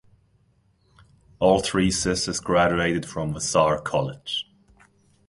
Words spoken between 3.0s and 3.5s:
from